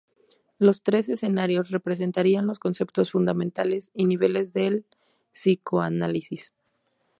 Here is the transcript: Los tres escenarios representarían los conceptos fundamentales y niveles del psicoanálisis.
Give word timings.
Los 0.57 0.81
tres 0.81 1.09
escenarios 1.09 1.69
representarían 1.69 2.47
los 2.47 2.57
conceptos 2.57 3.11
fundamentales 3.11 3.91
y 3.93 4.05
niveles 4.07 4.51
del 4.51 4.83
psicoanálisis. 5.31 6.53